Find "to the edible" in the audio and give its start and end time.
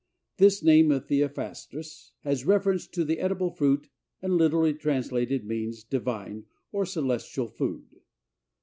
2.87-3.51